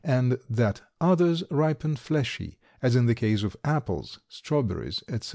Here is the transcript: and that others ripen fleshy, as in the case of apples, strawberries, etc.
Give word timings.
and 0.03 0.39
that 0.49 0.81
others 0.99 1.43
ripen 1.51 1.95
fleshy, 1.95 2.57
as 2.81 2.95
in 2.95 3.05
the 3.05 3.13
case 3.13 3.43
of 3.43 3.55
apples, 3.63 4.17
strawberries, 4.27 5.03
etc. 5.07 5.29